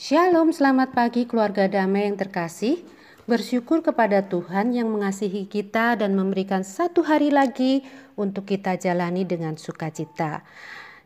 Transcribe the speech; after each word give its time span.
Shalom, 0.00 0.48
selamat 0.48 0.96
pagi 0.96 1.28
keluarga 1.28 1.68
damai 1.68 2.08
yang 2.08 2.16
terkasih. 2.16 2.80
Bersyukur 3.28 3.84
kepada 3.84 4.24
Tuhan 4.24 4.72
yang 4.72 4.88
mengasihi 4.88 5.44
kita 5.44 5.92
dan 6.00 6.16
memberikan 6.16 6.64
satu 6.64 7.04
hari 7.04 7.28
lagi 7.28 7.84
untuk 8.16 8.48
kita 8.48 8.80
jalani 8.80 9.28
dengan 9.28 9.60
sukacita. 9.60 10.40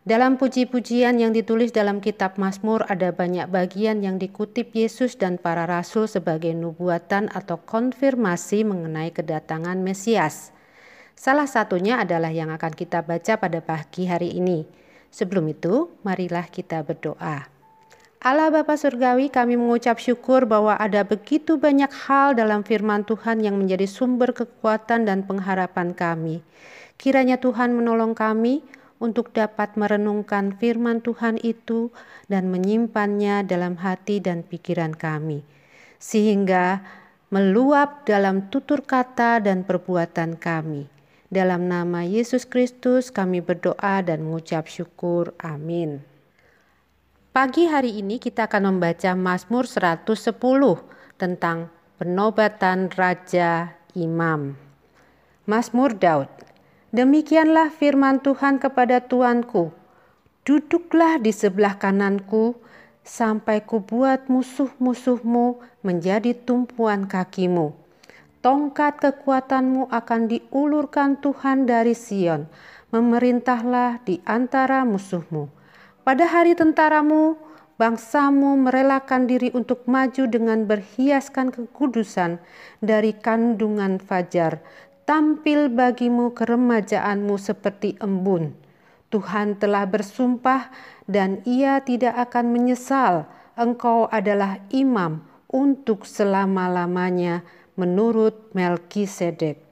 Dalam 0.06 0.38
puji-pujian 0.38 1.18
yang 1.18 1.34
ditulis 1.34 1.74
dalam 1.74 1.98
kitab 1.98 2.38
Mazmur 2.38 2.86
ada 2.86 3.10
banyak 3.10 3.50
bagian 3.50 3.98
yang 3.98 4.22
dikutip 4.22 4.70
Yesus 4.70 5.18
dan 5.18 5.42
para 5.42 5.66
rasul 5.66 6.06
sebagai 6.06 6.54
nubuatan 6.54 7.34
atau 7.34 7.58
konfirmasi 7.66 8.62
mengenai 8.62 9.10
kedatangan 9.10 9.82
Mesias. 9.82 10.54
Salah 11.18 11.50
satunya 11.50 11.98
adalah 11.98 12.30
yang 12.30 12.54
akan 12.54 12.70
kita 12.70 13.02
baca 13.02 13.42
pada 13.42 13.58
pagi 13.58 14.06
hari 14.06 14.38
ini. 14.38 14.62
Sebelum 15.10 15.50
itu, 15.50 15.90
marilah 16.06 16.46
kita 16.46 16.86
berdoa. 16.86 17.53
Allah 18.24 18.48
Bapa 18.48 18.72
Surgawi 18.80 19.28
kami 19.28 19.60
mengucap 19.60 20.00
syukur 20.00 20.48
bahwa 20.48 20.80
ada 20.80 21.04
begitu 21.04 21.60
banyak 21.60 21.92
hal 21.92 22.32
dalam 22.32 22.64
firman 22.64 23.04
Tuhan 23.04 23.44
yang 23.44 23.60
menjadi 23.60 23.84
sumber 23.84 24.32
kekuatan 24.32 25.04
dan 25.04 25.28
pengharapan 25.28 25.92
kami. 25.92 26.40
Kiranya 26.96 27.36
Tuhan 27.36 27.76
menolong 27.76 28.16
kami 28.16 28.64
untuk 28.96 29.28
dapat 29.36 29.76
merenungkan 29.76 30.56
firman 30.56 31.04
Tuhan 31.04 31.36
itu 31.44 31.92
dan 32.32 32.48
menyimpannya 32.48 33.44
dalam 33.44 33.76
hati 33.76 34.24
dan 34.24 34.40
pikiran 34.40 34.96
kami. 34.96 35.44
Sehingga 36.00 36.80
meluap 37.28 38.08
dalam 38.08 38.48
tutur 38.48 38.88
kata 38.88 39.44
dan 39.44 39.68
perbuatan 39.68 40.40
kami. 40.40 40.88
Dalam 41.28 41.68
nama 41.68 42.08
Yesus 42.08 42.48
Kristus 42.48 43.12
kami 43.12 43.44
berdoa 43.44 44.00
dan 44.00 44.24
mengucap 44.24 44.64
syukur. 44.64 45.36
Amin. 45.44 46.13
Pagi 47.34 47.66
hari 47.66 47.98
ini 47.98 48.22
kita 48.22 48.46
akan 48.46 48.78
membaca 48.78 49.10
Mazmur 49.18 49.66
110 49.66 50.38
tentang 51.18 51.66
penobatan 51.98 52.86
Raja 52.94 53.74
Imam. 53.98 54.54
Mazmur 55.42 55.98
Daud. 55.98 56.30
Demikianlah 56.94 57.74
firman 57.74 58.22
Tuhan 58.22 58.62
kepada 58.62 59.02
Tuanku. 59.02 59.74
Duduklah 60.46 61.18
di 61.18 61.34
sebelah 61.34 61.74
kananku 61.74 62.54
sampai 63.02 63.66
kubuat 63.66 64.30
musuh-musuhmu 64.30 65.58
menjadi 65.82 66.38
tumpuan 66.38 67.10
kakimu. 67.10 67.74
Tongkat 68.46 69.02
kekuatanmu 69.02 69.90
akan 69.90 70.30
diulurkan 70.30 71.18
Tuhan 71.18 71.66
dari 71.66 71.98
Sion. 71.98 72.46
Memerintahlah 72.94 74.06
di 74.06 74.22
antara 74.22 74.86
musuhmu 74.86 75.63
pada 76.04 76.28
hari 76.28 76.52
tentaramu, 76.52 77.40
bangsamu 77.80 78.60
merelakan 78.60 79.24
diri 79.24 79.48
untuk 79.56 79.88
maju 79.88 80.28
dengan 80.28 80.68
berhiaskan 80.68 81.50
kekudusan 81.50 82.38
dari 82.84 83.16
kandungan 83.16 83.98
fajar. 83.98 84.60
Tampil 85.08 85.68
bagimu 85.68 86.32
keremajaanmu 86.32 87.36
seperti 87.36 87.96
embun. 88.00 88.56
Tuhan 89.12 89.60
telah 89.60 89.84
bersumpah 89.84 90.72
dan 91.08 91.44
ia 91.44 91.80
tidak 91.84 92.16
akan 92.30 92.52
menyesal. 92.52 93.28
Engkau 93.54 94.08
adalah 94.08 94.60
imam 94.72 95.24
untuk 95.52 96.08
selama-lamanya 96.08 97.46
menurut 97.78 98.50
Melkisedek. 98.56 99.62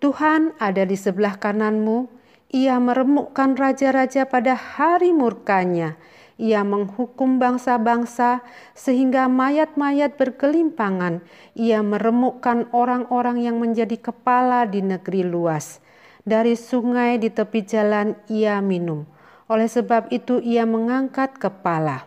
Tuhan 0.00 0.56
ada 0.60 0.84
di 0.84 0.96
sebelah 0.96 1.36
kananmu, 1.36 2.19
ia 2.50 2.82
meremukkan 2.82 3.54
raja-raja 3.54 4.26
pada 4.26 4.58
hari 4.58 5.14
murkanya. 5.14 5.94
Ia 6.34 6.66
menghukum 6.66 7.38
bangsa-bangsa 7.38 8.42
sehingga 8.74 9.30
mayat-mayat 9.30 10.18
berkelimpangan. 10.18 11.22
Ia 11.54 11.78
meremukkan 11.86 12.74
orang-orang 12.74 13.44
yang 13.44 13.62
menjadi 13.62 13.94
kepala 14.00 14.66
di 14.66 14.82
negeri 14.82 15.22
luas. 15.22 15.78
Dari 16.26 16.58
sungai 16.58 17.22
di 17.22 17.30
tepi 17.30 17.62
jalan 17.62 18.18
ia 18.26 18.58
minum. 18.58 19.06
Oleh 19.46 19.70
sebab 19.70 20.10
itu 20.10 20.42
ia 20.42 20.66
mengangkat 20.66 21.38
kepala. 21.38 22.02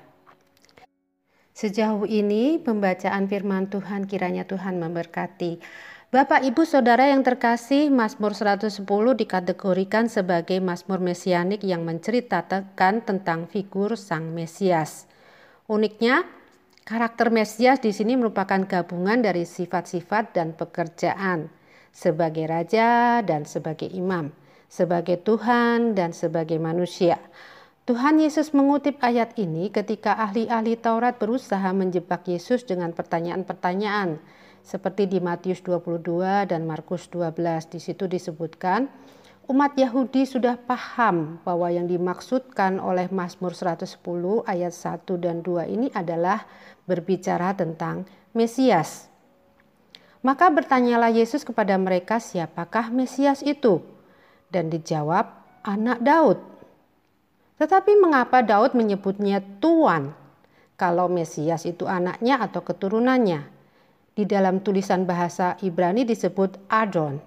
Sejauh 1.54 2.10
ini 2.10 2.58
pembacaan 2.58 3.30
firman 3.30 3.70
Tuhan 3.70 4.10
kiranya 4.10 4.44
Tuhan 4.44 4.82
memberkati. 4.82 5.62
Bapak 6.14 6.46
Ibu 6.46 6.62
Saudara 6.62 7.10
yang 7.10 7.26
terkasih, 7.26 7.90
Mazmur 7.90 8.38
110 8.38 8.86
dikategorikan 9.18 10.06
sebagai 10.06 10.62
Mazmur 10.62 11.02
Mesianik 11.02 11.66
yang 11.66 11.82
menceritakan 11.90 13.02
tentang 13.02 13.50
figur 13.50 13.98
Sang 13.98 14.30
Mesias. 14.30 15.10
Uniknya, 15.66 16.22
karakter 16.86 17.34
Mesias 17.34 17.82
di 17.82 17.90
sini 17.90 18.14
merupakan 18.14 18.62
gabungan 18.62 19.26
dari 19.26 19.42
sifat-sifat 19.42 20.38
dan 20.38 20.54
pekerjaan 20.54 21.50
sebagai 21.90 22.46
raja 22.46 23.26
dan 23.26 23.50
sebagai 23.50 23.90
imam, 23.90 24.30
sebagai 24.70 25.18
Tuhan 25.18 25.98
dan 25.98 26.14
sebagai 26.14 26.62
manusia. 26.62 27.18
Tuhan 27.90 28.22
Yesus 28.22 28.54
mengutip 28.54 29.02
ayat 29.02 29.34
ini 29.42 29.74
ketika 29.74 30.14
ahli-ahli 30.22 30.78
Taurat 30.78 31.18
berusaha 31.18 31.74
menjebak 31.74 32.30
Yesus 32.30 32.70
dengan 32.70 32.94
pertanyaan-pertanyaan 32.94 34.43
seperti 34.64 35.12
di 35.12 35.20
Matius 35.20 35.60
22 35.60 36.48
dan 36.48 36.64
Markus 36.64 37.12
12 37.12 37.68
di 37.68 37.80
situ 37.84 38.08
disebutkan 38.08 38.88
umat 39.52 39.76
Yahudi 39.76 40.24
sudah 40.24 40.56
paham 40.56 41.44
bahwa 41.44 41.68
yang 41.68 41.84
dimaksudkan 41.84 42.80
oleh 42.80 43.12
Mazmur 43.12 43.52
110 43.52 44.00
ayat 44.48 44.72
1 44.72 45.04
dan 45.20 45.44
2 45.44 45.68
ini 45.68 45.92
adalah 45.92 46.48
berbicara 46.88 47.52
tentang 47.52 48.08
Mesias. 48.32 49.12
Maka 50.24 50.48
bertanyalah 50.48 51.12
Yesus 51.12 51.44
kepada 51.44 51.76
mereka 51.76 52.24
siapakah 52.24 52.88
Mesias 52.88 53.44
itu? 53.44 53.84
Dan 54.48 54.72
dijawab 54.72 55.28
anak 55.68 56.00
Daud. 56.00 56.40
Tetapi 57.60 58.00
mengapa 58.00 58.40
Daud 58.40 58.72
menyebutnya 58.72 59.44
Tuan 59.60 60.16
kalau 60.80 61.12
Mesias 61.12 61.68
itu 61.68 61.84
anaknya 61.84 62.40
atau 62.40 62.64
keturunannya? 62.64 63.53
Di 64.14 64.30
dalam 64.30 64.62
tulisan 64.62 65.10
bahasa 65.10 65.58
Ibrani 65.66 66.06
disebut 66.06 66.62
Adon, 66.70 67.18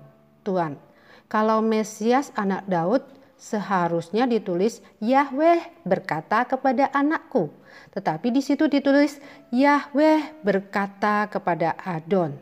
Tuhan. 0.46 0.78
Kalau 1.26 1.58
Mesias 1.58 2.30
anak 2.38 2.62
Daud 2.70 3.02
seharusnya 3.34 4.30
ditulis 4.30 4.78
Yahweh 5.02 5.82
berkata 5.82 6.46
kepada 6.46 6.86
anakku. 6.94 7.50
Tetapi 7.90 8.30
di 8.30 8.38
situ 8.38 8.70
ditulis 8.70 9.18
Yahweh 9.50 10.46
berkata 10.46 11.26
kepada 11.26 11.74
Adon. 11.74 12.38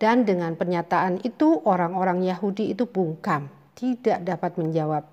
Dan 0.00 0.24
dengan 0.24 0.56
pernyataan 0.56 1.20
itu 1.20 1.60
orang-orang 1.68 2.24
Yahudi 2.24 2.72
itu 2.72 2.88
bungkam, 2.88 3.52
tidak 3.76 4.24
dapat 4.24 4.56
menjawab. 4.56 5.04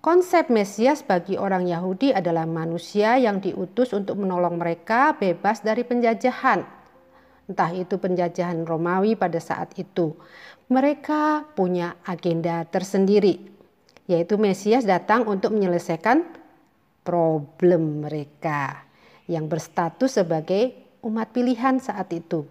Konsep 0.00 0.48
Mesias 0.48 1.04
bagi 1.04 1.36
orang 1.36 1.68
Yahudi 1.68 2.16
adalah 2.16 2.48
manusia 2.48 3.20
yang 3.20 3.44
diutus 3.44 3.92
untuk 3.92 4.16
menolong 4.16 4.56
mereka 4.56 5.12
bebas 5.12 5.60
dari 5.60 5.84
penjajahan 5.84 6.83
entah 7.48 7.70
itu 7.72 8.00
penjajahan 8.00 8.64
Romawi 8.64 9.16
pada 9.16 9.40
saat 9.40 9.76
itu. 9.76 10.16
Mereka 10.72 11.52
punya 11.52 12.00
agenda 12.08 12.64
tersendiri, 12.64 13.40
yaitu 14.08 14.40
Mesias 14.40 14.88
datang 14.88 15.28
untuk 15.28 15.52
menyelesaikan 15.52 16.24
problem 17.04 18.04
mereka 18.04 18.88
yang 19.28 19.48
berstatus 19.48 20.16
sebagai 20.20 20.72
umat 21.04 21.32
pilihan 21.36 21.76
saat 21.80 22.08
itu. 22.16 22.48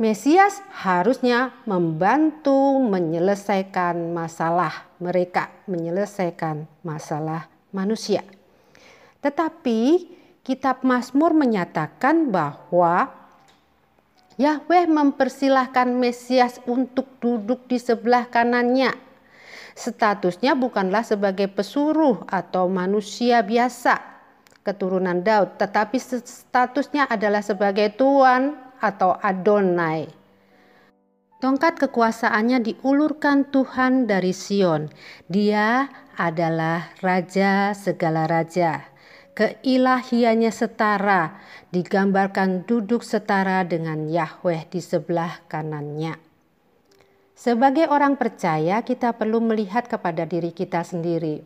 Mesias 0.00 0.60
harusnya 0.82 1.54
membantu 1.64 2.80
menyelesaikan 2.80 4.12
masalah 4.12 4.88
mereka, 4.98 5.52
menyelesaikan 5.68 6.68
masalah 6.82 7.48
manusia. 7.70 8.24
Tetapi 9.22 10.10
kitab 10.42 10.82
Mazmur 10.82 11.32
menyatakan 11.38 12.34
bahwa 12.34 13.21
Yahweh 14.40 14.88
mempersilahkan 14.88 15.92
Mesias 15.92 16.60
untuk 16.64 17.20
duduk 17.20 17.68
di 17.68 17.76
sebelah 17.76 18.28
kanannya. 18.28 18.92
Statusnya 19.72 20.52
bukanlah 20.52 21.04
sebagai 21.04 21.48
pesuruh 21.48 22.24
atau 22.28 22.68
manusia 22.68 23.40
biasa 23.40 24.00
keturunan 24.62 25.24
Daud, 25.24 25.58
tetapi 25.58 25.98
statusnya 25.98 27.08
adalah 27.08 27.42
sebagai 27.42 27.92
tuan 27.96 28.54
atau 28.78 29.16
Adonai. 29.18 30.06
Tongkat 31.42 31.82
kekuasaannya 31.82 32.62
diulurkan 32.62 33.50
Tuhan 33.50 34.06
dari 34.06 34.30
Sion. 34.30 34.86
Dia 35.26 35.90
adalah 36.14 36.94
raja 37.02 37.74
segala 37.74 38.30
raja 38.30 38.91
keilahiannya 39.32 40.52
setara, 40.52 41.40
digambarkan 41.72 42.68
duduk 42.68 43.00
setara 43.00 43.64
dengan 43.64 44.08
Yahweh 44.08 44.68
di 44.68 44.80
sebelah 44.84 45.40
kanannya. 45.48 46.20
Sebagai 47.32 47.90
orang 47.90 48.20
percaya, 48.20 48.84
kita 48.86 49.16
perlu 49.18 49.42
melihat 49.42 49.88
kepada 49.90 50.22
diri 50.28 50.54
kita 50.54 50.84
sendiri. 50.86 51.42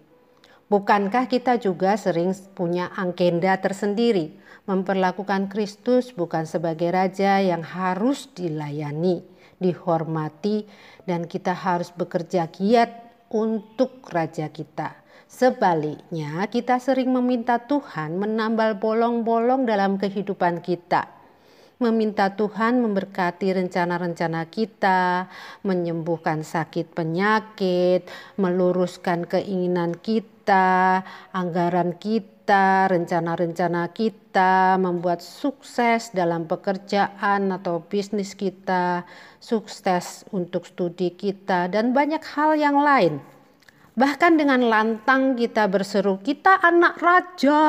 Bukankah 0.67 1.31
kita 1.31 1.62
juga 1.62 1.94
sering 1.94 2.35
punya 2.53 2.91
agenda 2.99 3.55
tersendiri, 3.56 4.35
memperlakukan 4.67 5.47
Kristus 5.47 6.11
bukan 6.11 6.43
sebagai 6.43 6.91
raja 6.91 7.38
yang 7.38 7.62
harus 7.62 8.27
dilayani, 8.35 9.23
dihormati, 9.62 10.67
dan 11.06 11.31
kita 11.31 11.55
harus 11.55 11.94
bekerja 11.94 12.50
giat 12.50 12.91
untuk 13.31 14.03
raja 14.11 14.50
kita. 14.50 15.06
Sebaliknya, 15.26 16.46
kita 16.46 16.78
sering 16.78 17.11
meminta 17.11 17.58
Tuhan 17.58 18.17
menambal 18.17 18.78
bolong-bolong 18.78 19.67
dalam 19.67 19.99
kehidupan 19.99 20.62
kita 20.62 21.17
meminta 21.76 22.32
Tuhan 22.32 22.81
memberkati 22.81 23.52
rencana-rencana 23.52 24.49
kita, 24.49 25.28
menyembuhkan 25.61 26.40
sakit 26.40 26.96
penyakit, 26.96 28.08
meluruskan 28.40 29.28
keinginan 29.28 29.93
kita, 30.00 31.05
anggaran 31.37 31.93
kita, 32.00 32.88
rencana-rencana 32.88 33.93
kita, 33.93 34.81
membuat 34.81 35.20
sukses 35.20 36.17
dalam 36.17 36.49
pekerjaan 36.49 37.52
atau 37.52 37.84
bisnis 37.84 38.32
kita, 38.32 39.05
sukses 39.37 40.25
untuk 40.32 40.64
studi 40.64 41.12
kita, 41.12 41.69
dan 41.69 41.93
banyak 41.93 42.25
hal 42.25 42.56
yang 42.56 42.81
lain. 42.81 43.20
Bahkan 43.97 44.37
dengan 44.37 44.61
lantang 44.69 45.35
kita 45.41 45.65
berseru, 45.73 46.21
"Kita 46.21 46.61
anak 46.61 47.01
raja!" 47.01 47.65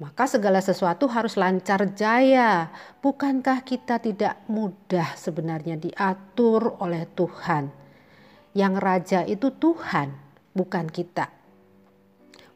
maka 0.00 0.24
segala 0.24 0.64
sesuatu 0.64 1.04
harus 1.12 1.36
lancar 1.36 1.92
jaya. 1.92 2.72
Bukankah 3.04 3.60
kita 3.62 4.00
tidak 4.00 4.40
mudah 4.48 5.12
sebenarnya 5.12 5.76
diatur 5.76 6.80
oleh 6.80 7.04
Tuhan? 7.12 7.68
Yang 8.56 8.74
raja 8.80 9.20
itu 9.28 9.52
Tuhan, 9.52 10.16
bukan 10.56 10.88
kita. 10.88 11.28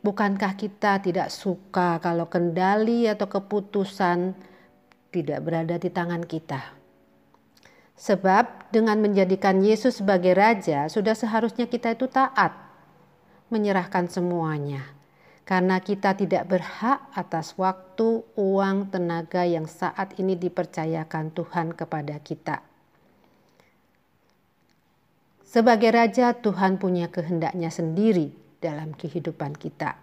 Bukankah 0.01 0.57
kita 0.57 1.05
tidak 1.05 1.29
suka 1.29 2.01
kalau 2.01 2.33
kendali 2.33 3.05
atau 3.09 3.29
keputusan 3.29 4.33
tidak 5.13 5.39
berada 5.45 5.77
di 5.77 5.93
tangan 5.93 6.25
kita? 6.25 6.61
Sebab 7.95 8.73
dengan 8.73 8.99
menjadikan 9.05 9.61
Yesus 9.63 10.01
sebagai 10.01 10.35
raja, 10.35 10.91
sudah 10.91 11.15
seharusnya 11.15 11.71
kita 11.71 11.95
itu 11.95 12.11
taat, 12.11 12.64
menyerahkan 13.55 14.11
semuanya 14.11 14.83
karena 15.45 15.77
kita 15.79 16.17
tidak 16.17 16.49
berhak 16.49 17.05
atas 17.13 17.53
waktu, 17.61 18.25
uang, 18.33 18.89
tenaga 18.89 19.45
yang 19.45 19.69
saat 19.69 20.17
ini 20.17 20.41
dipercayakan 20.41 21.37
Tuhan 21.37 21.77
kepada 21.77 22.17
kita. 22.25 22.65
Sebagai 25.45 25.93
raja, 25.93 26.35
Tuhan 26.35 26.81
punya 26.81 27.13
kehendaknya 27.13 27.69
sendiri 27.69 28.33
dalam 28.59 28.97
kehidupan 28.97 29.55
kita. 29.55 30.01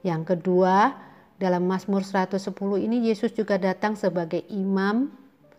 Yang 0.00 0.34
kedua, 0.34 0.96
dalam 1.36 1.68
Mazmur 1.68 2.00
110 2.02 2.50
ini 2.80 3.12
Yesus 3.12 3.36
juga 3.36 3.60
datang 3.60 3.94
sebagai 3.94 4.40
imam, 4.48 5.12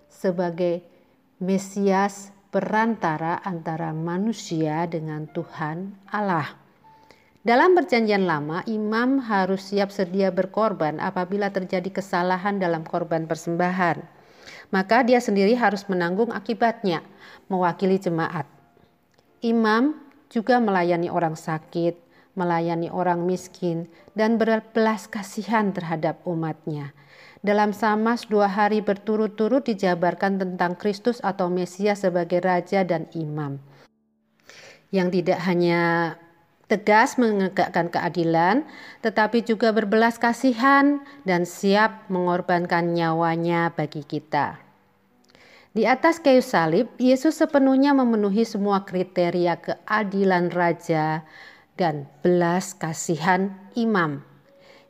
sebagai 0.09 0.81
Mesias 1.37 2.33
perantara 2.49 3.45
antara 3.45 3.93
manusia 3.93 4.89
dengan 4.89 5.29
Tuhan 5.29 5.93
Allah. 6.09 6.66
Dalam 7.45 7.77
perjanjian 7.77 8.25
lama, 8.25 8.65
imam 8.65 9.21
harus 9.21 9.69
siap 9.69 9.93
sedia 9.93 10.33
berkorban 10.33 10.97
apabila 10.97 11.53
terjadi 11.53 11.89
kesalahan 12.01 12.57
dalam 12.57 12.81
korban 12.81 13.29
persembahan. 13.29 14.01
Maka 14.73 15.05
dia 15.07 15.23
sendiri 15.23 15.55
harus 15.55 15.87
menanggung 15.87 16.33
akibatnya, 16.33 17.05
mewakili 17.47 18.01
jemaat. 18.01 18.43
Imam 19.39 19.95
juga 20.27 20.59
melayani 20.59 21.07
orang 21.07 21.39
sakit, 21.39 21.95
melayani 22.35 22.91
orang 22.91 23.23
miskin, 23.23 23.87
dan 24.11 24.35
berbelas 24.35 25.07
kasihan 25.07 25.71
terhadap 25.71 26.19
umatnya. 26.27 26.91
Dalam 27.39 27.71
Samas 27.71 28.27
dua 28.27 28.51
hari 28.51 28.83
berturut-turut 28.83 29.63
dijabarkan 29.63 30.41
tentang 30.41 30.75
Kristus 30.75 31.23
atau 31.23 31.47
Mesias 31.47 32.03
sebagai 32.03 32.43
Raja 32.43 32.83
dan 32.83 33.07
Imam. 33.15 33.61
Yang 34.91 35.21
tidak 35.21 35.39
hanya 35.47 35.81
tegas 36.67 37.15
menegakkan 37.15 37.87
keadilan, 37.87 38.67
tetapi 38.99 39.43
juga 39.43 39.71
berbelas 39.71 40.19
kasihan 40.19 40.99
dan 41.23 41.47
siap 41.47 42.07
mengorbankan 42.11 42.91
nyawanya 42.91 43.71
bagi 43.71 44.03
kita. 44.03 44.59
Di 45.71 45.87
atas 45.87 46.19
kayu 46.19 46.43
salib, 46.43 46.91
Yesus 46.99 47.39
sepenuhnya 47.39 47.95
memenuhi 47.95 48.43
semua 48.43 48.83
kriteria 48.83 49.61
keadilan 49.61 50.51
raja 50.51 51.23
dan 51.79 52.09
belas 52.25 52.73
kasihan 52.73 53.53
imam. 53.77 54.25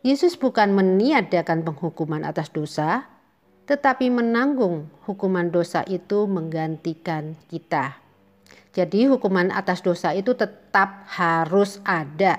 Yesus 0.01 0.39
bukan 0.39 0.71
meniadakan 0.71 1.67
penghukuman 1.67 2.23
atas 2.23 2.49
dosa, 2.55 3.03
tetapi 3.67 4.07
menanggung 4.07 4.87
hukuman 5.03 5.51
dosa 5.51 5.83
itu 5.83 6.23
menggantikan 6.23 7.35
kita. 7.51 8.06
Jadi 8.77 9.09
hukuman 9.09 9.49
atas 9.49 9.81
dosa 9.81 10.13
itu 10.13 10.37
tetap 10.37 11.09
harus 11.09 11.81
ada. 11.81 12.37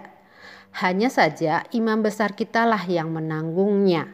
Hanya 0.78 1.10
saja 1.10 1.66
imam 1.74 1.98
besar 1.98 2.38
kitalah 2.38 2.86
yang 2.86 3.10
menanggungnya. 3.10 4.06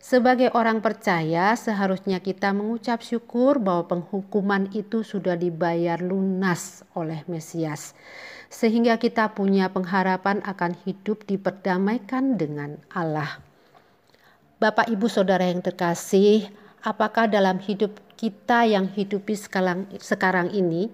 Sebagai 0.00 0.48
orang 0.56 0.80
percaya 0.80 1.52
seharusnya 1.52 2.24
kita 2.24 2.56
mengucap 2.56 3.04
syukur 3.04 3.60
bahwa 3.60 3.84
penghukuman 3.92 4.72
itu 4.72 5.04
sudah 5.04 5.36
dibayar 5.36 6.00
lunas 6.00 6.88
oleh 6.96 7.20
Mesias. 7.28 7.92
Sehingga 8.48 8.96
kita 8.96 9.36
punya 9.36 9.68
pengharapan 9.68 10.40
akan 10.48 10.72
hidup 10.88 11.28
diperdamaikan 11.28 12.40
dengan 12.40 12.80
Allah. 12.88 13.44
Bapak 14.56 14.88
Ibu 14.88 15.12
Saudara 15.12 15.44
yang 15.44 15.60
terkasih, 15.60 16.48
apakah 16.80 17.28
dalam 17.28 17.60
hidup 17.60 18.00
kita 18.16 18.64
yang 18.64 18.88
hidupi 18.88 19.36
sekarang, 19.36 20.48
ini 20.56 20.88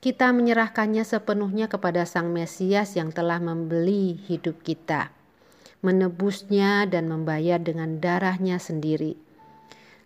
kita 0.00 0.32
menyerahkannya 0.32 1.04
sepenuhnya 1.04 1.68
kepada 1.68 2.08
Sang 2.08 2.32
Mesias 2.32 2.96
yang 2.96 3.12
telah 3.12 3.36
membeli 3.36 4.16
hidup 4.16 4.64
kita, 4.64 5.12
menebusnya 5.84 6.88
dan 6.88 7.04
membayar 7.12 7.60
dengan 7.60 8.00
darahnya 8.00 8.56
sendiri. 8.56 9.20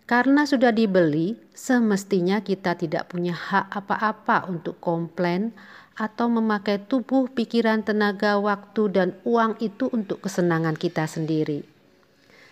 Karena 0.05 0.45
sudah 0.45 0.75
dibeli, 0.75 1.39
semestinya 1.55 2.43
kita 2.43 2.75
tidak 2.77 3.09
punya 3.09 3.33
hak 3.33 3.71
apa-apa 3.73 4.51
untuk 4.51 4.77
komplain 4.83 5.55
atau 5.95 6.27
memakai 6.27 6.83
tubuh, 6.83 7.31
pikiran, 7.31 7.87
tenaga, 7.87 8.37
waktu, 8.37 8.91
dan 8.91 9.09
uang 9.23 9.63
itu 9.63 9.89
untuk 9.95 10.27
kesenangan 10.27 10.75
kita 10.75 11.07
sendiri. 11.07 11.63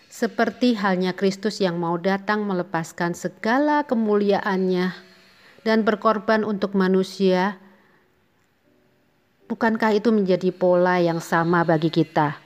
Seperti 0.07 0.79
halnya 0.79 1.11
Kristus 1.11 1.59
yang 1.59 1.75
mau 1.75 1.99
datang 1.99 2.47
melepaskan 2.47 3.13
segala 3.13 3.83
kemuliaannya 3.83 5.12
dan 5.63 5.87
berkorban 5.87 6.43
untuk 6.43 6.75
manusia, 6.75 7.57
bukankah 9.47 9.95
itu 9.95 10.11
menjadi 10.11 10.51
pola 10.51 10.99
yang 10.99 11.23
sama 11.23 11.63
bagi 11.63 11.89
kita? 11.89 12.39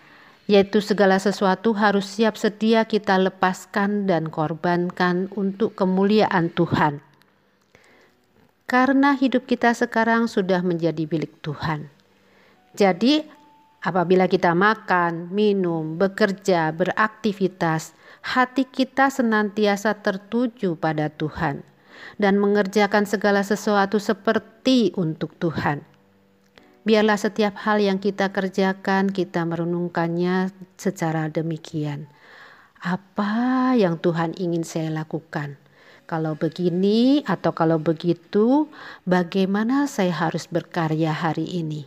Yaitu 0.47 0.79
segala 0.79 1.19
sesuatu 1.19 1.75
harus 1.75 2.07
siap 2.07 2.39
sedia 2.39 2.87
kita 2.87 3.19
lepaskan 3.19 4.07
dan 4.07 4.31
korbankan 4.31 5.27
untuk 5.35 5.75
kemuliaan 5.75 6.47
Tuhan. 6.55 7.03
Karena 8.63 9.11
hidup 9.17 9.43
kita 9.43 9.75
sekarang 9.75 10.31
sudah 10.31 10.63
menjadi 10.63 11.03
milik 11.03 11.43
Tuhan. 11.43 11.91
Jadi, 12.79 13.23
apabila 13.83 14.31
kita 14.31 14.55
makan, 14.55 15.31
minum, 15.35 15.99
bekerja, 15.99 16.71
beraktivitas, 16.71 17.91
hati 18.23 18.63
kita 18.67 19.11
senantiasa 19.11 19.99
tertuju 19.99 20.79
pada 20.79 21.11
Tuhan 21.11 21.76
dan 22.21 22.41
mengerjakan 22.41 23.05
segala 23.05 23.41
sesuatu 23.45 23.97
seperti 24.01 24.95
untuk 24.97 25.35
Tuhan. 25.37 25.85
Biarlah 26.87 27.19
setiap 27.19 27.59
hal 27.67 27.83
yang 27.83 27.99
kita 27.99 28.31
kerjakan, 28.31 29.11
kita 29.11 29.43
merenungkannya 29.43 30.55
secara 30.79 31.27
demikian. 31.27 32.07
Apa 32.79 33.75
yang 33.75 33.99
Tuhan 33.99 34.31
ingin 34.39 34.63
saya 34.63 34.87
lakukan? 34.93 35.59
Kalau 36.07 36.39
begini 36.39 37.19
atau 37.27 37.51
kalau 37.51 37.75
begitu, 37.75 38.71
bagaimana 39.03 39.91
saya 39.91 40.15
harus 40.15 40.47
berkarya 40.47 41.11
hari 41.11 41.43
ini? 41.43 41.83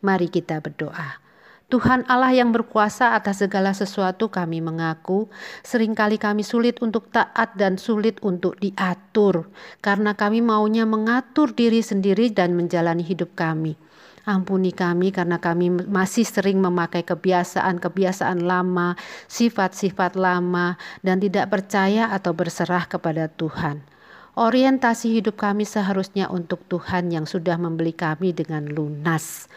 Mari 0.00 0.32
kita 0.32 0.64
berdoa. 0.64 1.20
Tuhan 1.70 2.02
Allah 2.10 2.34
yang 2.34 2.50
berkuasa 2.50 3.14
atas 3.14 3.46
segala 3.46 3.70
sesuatu 3.70 4.26
kami 4.26 4.58
mengaku 4.58 5.30
sering 5.62 5.94
kali 5.94 6.18
kami 6.18 6.42
sulit 6.42 6.82
untuk 6.82 7.14
taat 7.14 7.54
dan 7.54 7.78
sulit 7.78 8.18
untuk 8.26 8.58
diatur 8.58 9.46
karena 9.78 10.18
kami 10.18 10.42
maunya 10.42 10.82
mengatur 10.82 11.54
diri 11.54 11.78
sendiri 11.78 12.34
dan 12.34 12.58
menjalani 12.58 13.06
hidup 13.06 13.38
kami. 13.38 13.78
Ampuni 14.26 14.74
kami 14.74 15.14
karena 15.14 15.38
kami 15.38 15.70
masih 15.70 16.26
sering 16.26 16.58
memakai 16.58 17.06
kebiasaan-kebiasaan 17.06 18.42
lama, 18.42 18.98
sifat-sifat 19.30 20.18
lama 20.18 20.74
dan 21.06 21.22
tidak 21.22 21.54
percaya 21.54 22.10
atau 22.10 22.34
berserah 22.34 22.84
kepada 22.90 23.30
Tuhan. 23.30 23.99
Orientasi 24.38 25.18
hidup 25.18 25.42
kami 25.42 25.66
seharusnya 25.66 26.30
untuk 26.30 26.62
Tuhan 26.70 27.10
yang 27.10 27.26
sudah 27.26 27.58
membeli 27.58 27.90
kami 27.90 28.30
dengan 28.30 28.70
lunas. 28.70 29.50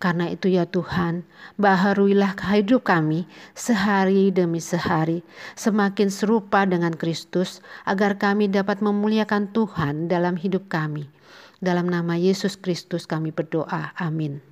Karena 0.00 0.32
itu 0.32 0.48
ya 0.48 0.64
Tuhan, 0.64 1.28
baharuilah 1.60 2.32
hidup 2.56 2.88
kami 2.88 3.28
sehari 3.52 4.32
demi 4.32 4.56
sehari, 4.56 5.20
semakin 5.60 6.08
serupa 6.08 6.64
dengan 6.64 6.96
Kristus, 6.96 7.60
agar 7.84 8.16
kami 8.16 8.48
dapat 8.48 8.80
memuliakan 8.80 9.52
Tuhan 9.52 10.08
dalam 10.08 10.40
hidup 10.40 10.72
kami. 10.72 11.10
Dalam 11.60 11.92
nama 11.92 12.16
Yesus 12.16 12.56
Kristus 12.56 13.04
kami 13.04 13.28
berdoa. 13.28 13.92
Amin. 14.00 14.49